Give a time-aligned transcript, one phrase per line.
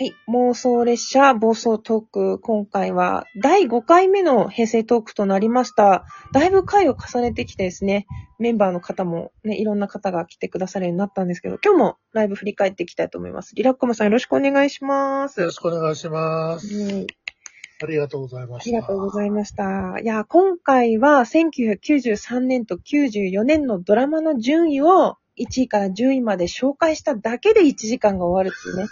[0.00, 0.14] はい。
[0.28, 2.38] 妄想列車暴走トーク。
[2.38, 6.06] 今回は第5回目の平成トークとなりました。
[6.32, 8.06] だいぶ回を重ねてきてですね、
[8.38, 13.54] メンバーの方もね、いろんな方が来てくださるようになったんですけど、今日もライブ振り返っていきたいと思います。
[13.54, 15.38] リラックマさんよろしくお願いします。
[15.40, 16.74] よろしくお願いします。
[16.74, 17.06] うん
[17.82, 18.70] ありがとうございまあした。
[18.70, 19.98] りがとうございました。
[20.02, 28.88] いや、今回は1993年と94年のドラマの順位を1位から10位まで紹介しただけで1時間が終わるっていうね。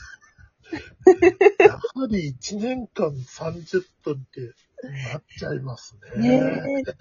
[1.59, 4.41] やはり1年間30分って
[5.13, 6.29] なっちゃいますね。
[6.29, 6.35] ね
[6.81, 6.83] え。
[6.85, 6.99] ただ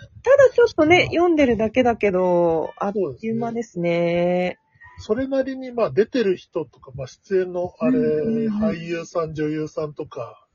[0.54, 4.58] ちょっとね、読んでるだけだけど、あっという間ですね。
[5.00, 8.64] それなりに、まあ、出てる人とか、まあ、出演の、あれ、うんうんうん。
[8.64, 10.48] 俳優さん、女優さんとか、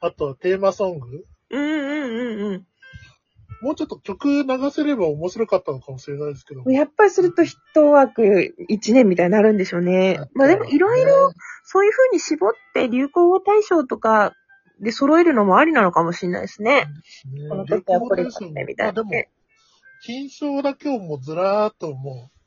[0.00, 1.24] あとはテーマソング。
[1.50, 2.66] うんうんうん
[3.60, 6.62] もうちょっと曲流せれば面白かったのかもしれないですけど。
[6.64, 6.72] うん。
[6.72, 7.58] やっぱりすると一
[7.90, 8.22] 枠
[8.70, 10.20] 1年みたいになるんでしょうね。
[10.34, 11.32] まあでもいろいろ、
[11.64, 14.34] そういう風に絞って流行語大賞とか
[14.80, 16.86] で揃えるのもありなのかもしれないですね。
[17.26, 19.04] ねこの時はこれ買ってみたいな
[20.04, 22.38] 金賞だけをもうずらーっともう、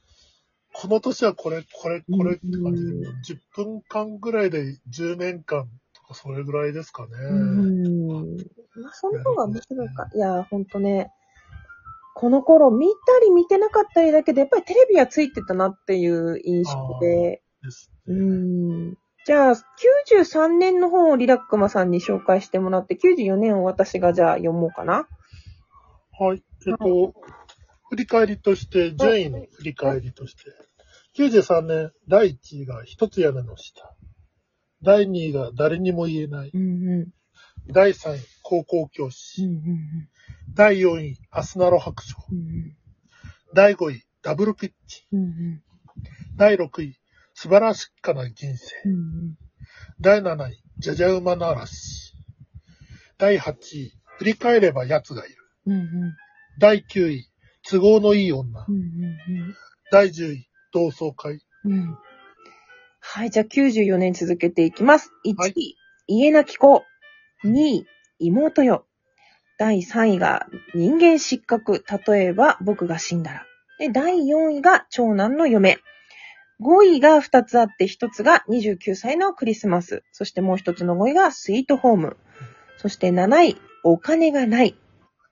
[0.73, 7.09] この年はこれ、これ、これって感じで、うん10分間ぐらいで10年間とかそれぐらいですかね。
[8.93, 10.09] その方が面白いか。
[10.13, 11.11] いや、ほんとね。
[12.13, 17.41] この頃見たり見てなかったりだけど、やっぱりテレビはついてたなっていう印象で。
[17.63, 18.19] ですうね。
[18.91, 18.97] ん。
[19.25, 25.07] じゃあ、93年の方をリラックマさんに紹介してもらって、94年を私がじゃあ読もうかな。
[26.19, 26.43] はい。
[26.67, 27.13] えっと、
[27.89, 30.43] 振り返りとして、順位の振り返りとして、
[31.17, 33.95] 93年、第1位が一つ屋根の下。
[34.81, 36.51] 第2位が誰にも言えない。
[36.53, 37.13] うんう
[37.67, 39.47] 第3位、高校教師。
[40.53, 42.15] 第4位、アスナロ白書。
[42.31, 42.75] うん
[43.53, 45.07] 第5位、ダブルピッチ。
[46.37, 46.97] 第6位、
[47.33, 48.75] 素晴らしかな人生。
[48.85, 49.37] うん
[49.99, 52.15] 第7位、じゃじゃ馬の嵐。
[53.17, 55.35] 第8位、振り返れば奴がいる。
[55.67, 55.87] うんうん
[56.59, 57.29] 第9位、
[57.69, 58.71] 都合のいい女う。
[58.71, 58.87] ん
[59.91, 61.39] 第10位、同窓会。
[62.99, 65.11] はい、じゃあ94年続けていきます。
[65.25, 65.53] 1位、はい
[66.07, 66.83] 家なき子。
[67.43, 67.85] 2位、
[68.19, 68.85] 妹よ。
[69.57, 71.83] 第3位が人間失格。
[72.07, 73.45] 例えば僕が死んだら。
[73.79, 75.77] で、第4位が長男の嫁。
[76.61, 80.03] 5位が2つあって、1つが29歳のクリスマス。
[80.11, 82.17] そしてもう1つの5位がスイートホーム。
[82.77, 84.75] そして7位、お金がない。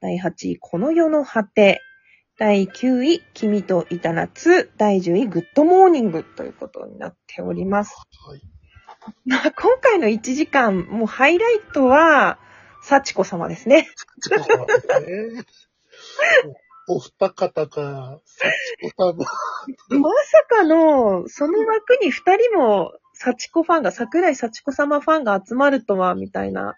[0.01, 1.81] 第8位、この世の果て。
[2.39, 4.71] 第9位、君といた夏。
[4.77, 7.95] 第10位、グッドモーニングということになっております。
[8.25, 8.58] はい。
[9.25, 12.39] まあ、今回の1時間、もうハイライトは、
[12.81, 13.87] 幸子様ですね。
[14.21, 15.43] ちょっと待ってね。
[16.87, 19.25] おお二方か、幸子さんも。
[20.01, 26.75] まさかの、その枠に2人も、幸子ファンが、桜井幸子様ファンが集まるとは、みたいな。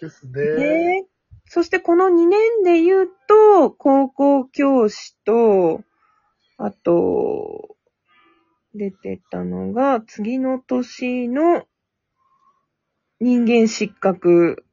[0.00, 0.56] ですね。
[0.56, 1.06] ね
[1.46, 5.82] そしてこの2年で言うと、高校教師と、
[6.56, 7.73] あと、
[8.74, 11.66] 出てたのが、次の年の
[13.20, 14.64] 人間失格、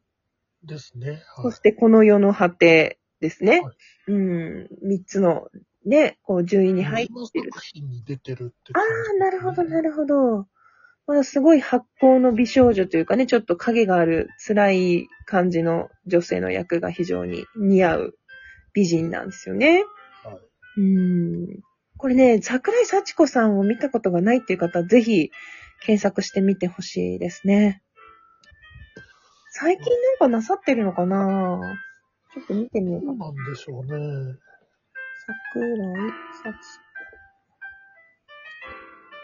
[0.63, 1.09] ですね。
[1.09, 3.61] はいそしてこの世の果てですね。
[3.61, 5.47] はいうん、3つの
[5.85, 7.51] ね、こう順位に入ってる。
[7.51, 10.47] 作品に出てるってああ、なるほど、なるほど。
[11.07, 18.19] まあ、すごい発酵の美少女というかね、ちょっと影がある辛い感じの女性の役が非常に似合う
[18.73, 19.84] 美人なんですよね。
[20.23, 20.40] はい
[20.78, 21.47] うん。
[22.01, 25.29] これね、桜井幸子さんを見たことがないっていう方は、ぜひ
[25.85, 27.84] 検索してみてほしいですね。
[29.51, 31.78] 最近なんかなさってるのかな？
[32.34, 33.25] ちょっと見てみようかな。
[33.25, 34.35] どうなんでしょうね。
[35.53, 35.78] 桜井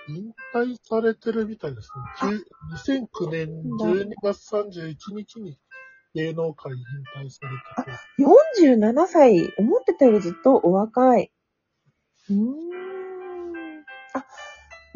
[0.10, 1.90] 引退されてるみたいです
[2.22, 2.38] ね。
[2.86, 3.48] 9 2009年
[3.80, 5.58] 12月31日に
[6.14, 6.80] 芸能界引
[7.24, 7.90] 退されたと。
[7.90, 8.64] 幸子。
[8.64, 9.52] 47歳。
[9.58, 11.32] 思ってたよりずっとお若い。
[12.30, 12.67] うーん。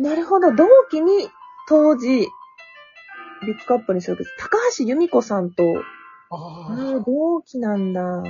[0.01, 0.55] あ、なるほど。
[0.55, 1.29] 同期に
[1.67, 2.27] 当時、
[3.45, 5.63] ビッグカップにするけど、高橋由美子さんと、
[6.29, 8.23] あああ、同期なんだ。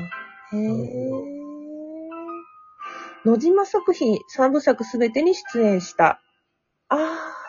[0.54, 1.42] へえ。
[3.24, 6.22] 野島作品3部作すべてに出演した。
[6.90, 7.42] ああ。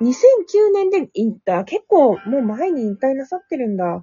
[0.00, 1.64] 2009年で引退。
[1.64, 4.02] 結構もう前に引退なさってるんだ。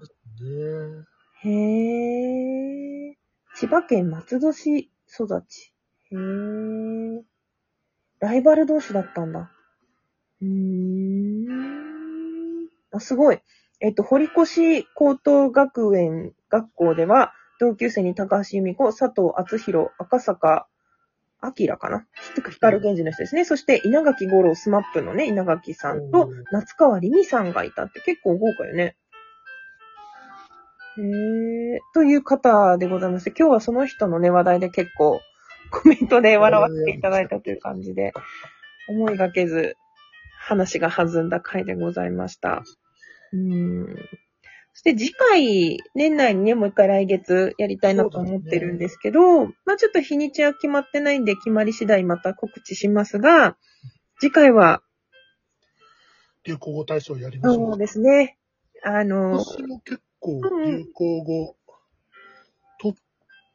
[1.43, 3.17] へえ。
[3.55, 5.73] 千葉県松戸市育ち。
[6.11, 7.34] へえ。
[8.25, 9.51] ライバル同士だったんだ。
[10.41, 11.45] うーん。
[12.91, 13.37] あ、すごい。
[13.81, 20.67] えっと、堀越高等学園学校では、同級生に高橋由美子、佐藤敦弘、赤坂
[21.39, 22.07] アキラかな？
[22.49, 23.45] 光源氏の人ですね。
[23.45, 28.97] そして、稲垣吾郎スマップのね、稲垣さんとうん、夏川りみさんがいたって結構豪華よね。
[30.97, 31.03] へー。
[31.93, 35.21] という方でございまして、今日はその人のね、話題で結構、
[35.71, 38.13] コメントで笑わせていただいたという感じで、
[38.87, 39.75] 思いがけず、
[40.39, 42.63] 話が弾んだ回でございました。
[43.33, 43.95] うん。
[44.73, 53.57] そして次回、年内にね、もう一回来月やりたいなと思ってるんですけど、まあちょっと日にちは決まってないんで、決まり次第また告知しますが、
[54.19, 54.83] 次回は、
[56.43, 57.77] 流行語大賞やりましょそうう。
[57.77, 58.37] ですね、
[58.83, 61.57] あの、私も結構流行語、と、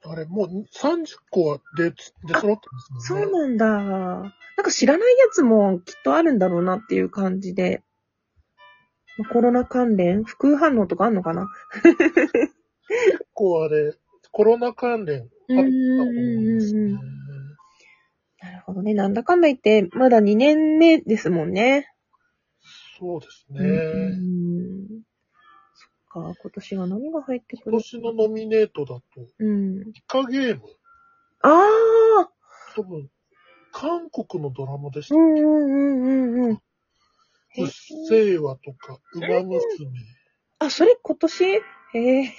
[0.03, 1.95] あれ、もう30個は出、出
[2.41, 3.01] 揃ってますね。
[3.01, 3.67] そうなんだ。
[3.67, 4.33] なん
[4.63, 7.83] か知らないやつもきっとあるんだろうなっていう感じで。
[9.19, 10.25] まあコロナ関連？
[10.25, 11.49] 副反応とかあんのかな？
[11.83, 13.95] 結構あれ、
[14.33, 17.01] コロナ関連あったと思うんうんうんね。
[18.43, 18.95] なるほどね。
[18.95, 21.93] なんだかんだ言って、まだ2年目ですもんね。
[22.99, 23.61] そうですうね。
[24.17, 25.03] ん。
[26.11, 29.03] か、今年は何が入ってく今る年のノミネートだと、
[29.39, 29.81] うん。
[29.81, 30.63] イカゲーム。
[31.43, 32.31] ああ
[32.75, 33.09] 多分、
[33.73, 35.15] 韓国のドラマでした。
[35.15, 36.53] うんうんうんうんうん。
[36.53, 36.61] うっ
[38.09, 39.61] せぇわとか、ウマ娘、
[40.59, 41.45] あ、それ今年？
[41.45, 41.61] へ
[41.95, 42.35] え。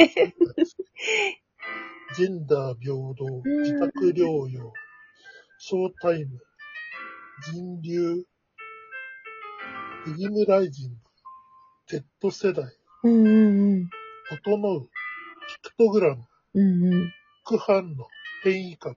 [2.16, 4.74] ジェンダー平等、ん自宅療養、
[5.58, 6.40] ショータイム、
[7.54, 8.26] 人流、
[10.08, 10.98] リギムライジング、
[11.88, 12.66] Z 世代、
[13.04, 13.90] うんうんうん。
[14.44, 16.64] 整う、ピクトグラム、う。
[16.64, 16.96] んう。
[17.06, 17.14] ん。
[17.46, 18.08] 副反応、
[18.44, 18.96] 変異株。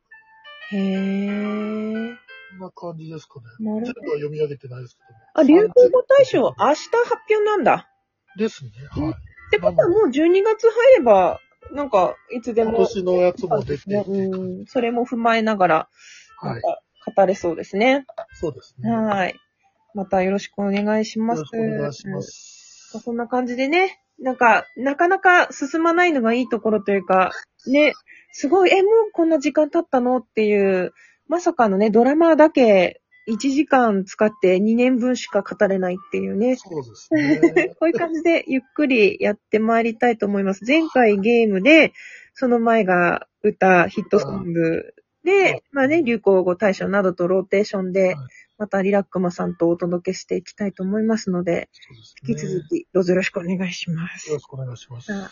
[0.72, 2.16] へえ。
[2.50, 3.46] こんな感じですかね。
[3.58, 5.24] 全部は読み上げてないですけども。
[5.34, 6.90] あ、流行語大賞、明日発
[7.30, 7.88] 表なんだ。
[8.36, 8.70] ですね。
[8.90, 9.10] はい。
[9.10, 9.14] っ
[9.50, 10.08] てことはもう。
[10.08, 11.40] 12月入れば、
[11.72, 12.70] なんか、いつでも。
[12.72, 14.62] 今年のやつも出ていて、う。
[14.62, 14.66] ん。
[14.66, 15.88] それも踏まえながら、
[16.42, 16.62] なんはい。
[16.62, 16.80] か、
[17.16, 17.56] 語れそう。
[17.56, 18.06] ですね。
[18.34, 18.54] そう。
[18.54, 18.90] ですね。
[18.90, 19.34] はい。
[19.94, 21.38] またよろしくお願いします。
[21.38, 22.53] よろしくお願いします。
[23.00, 27.32] そんな感じでね、なんか、なかなか進まないのがいいところというか、
[27.66, 27.92] ね、
[28.32, 30.92] すごい、え、もうこんな時間経ったのっていう、
[31.28, 36.56] まさかのね、ドラマだけ1時間使って2年分しか語れないっていうね。
[36.56, 37.74] そうですね。
[37.80, 40.64] こういう感じでゆっくりやってまいりたいと思います。
[40.66, 41.92] 前回ゲームで、
[42.34, 44.82] その前が歌、ヒットソングうん
[45.24, 48.16] で、まあね、流行語大賞などとローテーションではい、
[48.58, 51.68] またリラックマさんとお届けしていきたいと思いますので、
[52.28, 54.28] 引きそうですね続きどうぞよろしくお願いします。
[54.28, 55.12] よろしくお願いします。
[55.12, 55.28] あはい。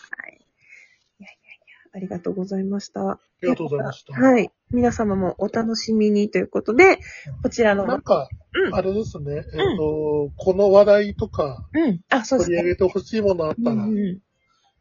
[1.19, 3.19] いやいやいや、ありがとうございました。
[3.43, 4.13] りがとうございました。
[4.13, 4.49] はい。
[4.71, 6.97] 皆様もお楽しみにということで、
[7.43, 9.43] こちらの、なんか、うんあれですね、えっ、
[9.77, 12.01] と、この話題とか、うん。
[12.09, 12.57] あ、そうですね。
[12.57, 14.19] 取り上げてほしいものあったら、うんうん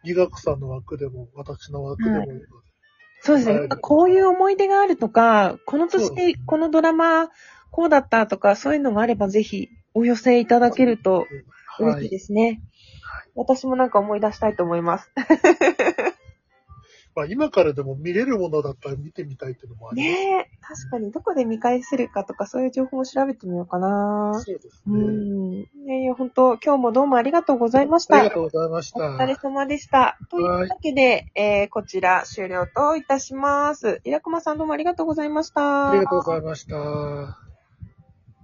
[0.04, 2.46] 理学さんの枠でも、私の枠でもいいので、
[3.20, 3.58] そうですね。
[3.60, 7.30] はいこういう思い出があるとか、このそうですね年このドラマ
[7.72, 11.26] こうだったとか、そういうのがあればぜひお寄せいただけると
[11.80, 12.08] 嬉しいはい。
[12.08, 12.60] ですね。
[13.34, 15.10] 私もなんか思い出したいと思います。
[17.14, 20.22] まあ、今からでも見れるものだったら見てみたいっていうのもあります。
[20.22, 20.50] ねえ。
[20.62, 24.40] 確かにどこで見返せるかとか、そういう情報を調べてみようかな。
[24.42, 25.04] そうですうね。
[25.04, 25.60] ん。
[25.60, 25.66] ね
[26.08, 28.34] え、本当今日もどうもありがとうございましたありが。
[28.34, 29.10] とうございました。
[29.10, 30.18] お疲れ様でした。
[30.30, 34.00] というわけで、えー、こちら終了といたします。
[34.04, 35.90] イラクマさんどうもありがとうございました。
[35.90, 37.41] ありがとうございました。